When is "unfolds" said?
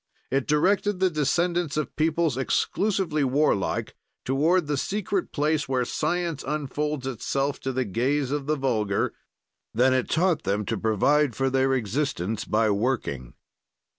6.43-7.05